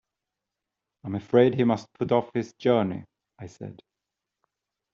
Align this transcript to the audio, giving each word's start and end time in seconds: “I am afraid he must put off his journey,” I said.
“I 1.03 1.09
am 1.09 1.13
afraid 1.13 1.53
he 1.53 1.63
must 1.63 1.93
put 1.93 2.11
off 2.11 2.31
his 2.33 2.53
journey,” 2.53 3.05
I 3.37 3.45
said. 3.45 3.83